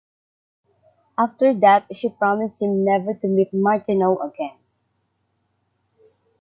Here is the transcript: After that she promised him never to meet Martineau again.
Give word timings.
After 1.15 1.53
that 1.59 1.95
she 1.95 2.09
promised 2.09 2.59
him 2.59 2.83
never 2.83 3.13
to 3.13 3.27
meet 3.27 3.53
Martineau 3.53 4.17
again. 4.17 4.57